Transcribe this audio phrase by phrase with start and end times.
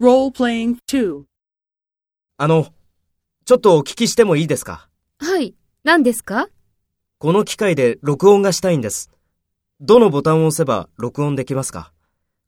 [0.00, 1.24] Role-playing 2.
[2.36, 2.68] あの、
[3.44, 4.88] ちょっとお聞きしてもいいですか？
[5.18, 5.56] はい。
[5.82, 6.48] 何ですか？
[7.18, 9.10] この機械で録音がしたいんです。
[9.80, 11.92] どのボタンを押せば録音できますか？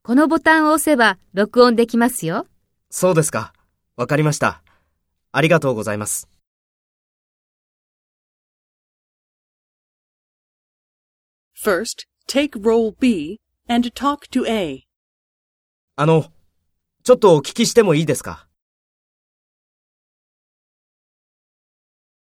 [0.04, 2.46] このボタンを押せば録音できますよ。
[2.88, 3.52] そうですか。
[3.96, 4.62] わかりました。
[5.32, 6.28] ありがとうございます。
[11.60, 14.84] First, take role B and talk to A.
[15.96, 16.26] あの、
[17.10, 18.46] ちょっとお聞きしてもいいですか？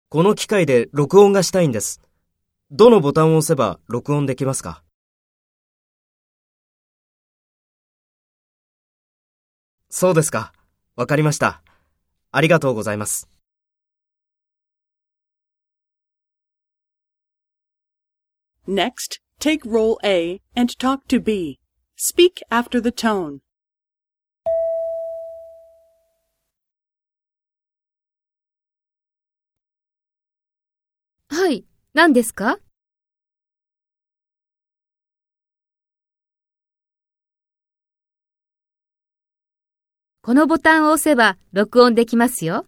[0.09, 2.01] この機械で録音がしたいんです。
[2.71, 4.81] どのボタンを押せば録音できますか？
[9.91, 10.51] そうですか。
[10.95, 11.61] わかりました。
[12.31, 13.29] ありがとうございます。
[18.67, 21.59] Next, take role A and talk to B.
[21.95, 23.41] Speak after the tone.
[31.33, 31.63] はい。
[31.93, 32.59] 何ですか？
[40.21, 42.65] このボタンを押せば録音できますよ。